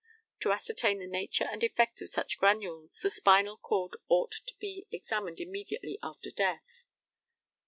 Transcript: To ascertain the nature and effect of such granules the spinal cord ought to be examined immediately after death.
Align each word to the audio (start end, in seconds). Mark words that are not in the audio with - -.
To 0.39 0.51
ascertain 0.51 0.97
the 0.97 1.05
nature 1.05 1.43
and 1.43 1.63
effect 1.63 2.01
of 2.01 2.09
such 2.09 2.39
granules 2.39 2.99
the 3.03 3.11
spinal 3.11 3.55
cord 3.55 3.95
ought 4.07 4.31
to 4.47 4.55
be 4.59 4.87
examined 4.91 5.39
immediately 5.39 5.99
after 6.01 6.31
death. 6.31 6.65